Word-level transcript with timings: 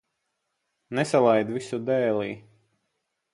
Nesalaid 0.99 1.51
visu 1.59 1.79
dēlī. 1.91 2.31